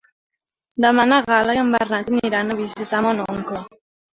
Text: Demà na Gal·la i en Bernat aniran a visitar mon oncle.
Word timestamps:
Demà 0.85 1.03
na 1.09 1.19
Gal·la 1.27 1.55
i 1.57 1.61
en 1.65 1.69
Bernat 1.75 2.11
aniran 2.15 2.51
a 2.55 2.59
visitar 2.65 3.07
mon 3.09 3.25
oncle. 3.29 3.63